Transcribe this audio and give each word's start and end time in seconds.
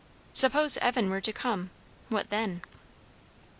Suppose 0.33 0.77
Evan 0.77 1.11
were 1.11 1.21
to 1.21 1.31
come? 1.31 1.69
What 2.09 2.31
then? 2.31 2.63